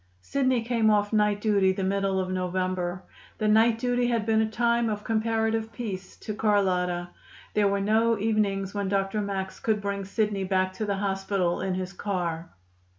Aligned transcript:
Sidney 0.23 0.63
came 0.63 0.89
off 0.89 1.13
night 1.13 1.39
duty 1.41 1.71
the 1.73 1.83
middle 1.83 2.19
of 2.19 2.31
November. 2.31 3.03
The 3.37 3.47
night 3.47 3.77
duty 3.77 4.07
had 4.07 4.25
been 4.25 4.41
a 4.41 4.49
time 4.49 4.89
of 4.89 5.03
comparative 5.03 5.71
peace 5.71 6.17
to 6.21 6.33
Carlotta. 6.33 7.09
There 7.53 7.67
were 7.67 7.81
no 7.81 8.17
evenings 8.17 8.73
when 8.73 8.89
Dr. 8.89 9.21
Max 9.21 9.59
could 9.59 9.79
bring 9.79 10.05
Sidney 10.05 10.43
back 10.43 10.73
to 10.73 10.85
the 10.87 10.97
hospital 10.97 11.61
in 11.61 11.75
his 11.75 11.93
car. 11.93 12.49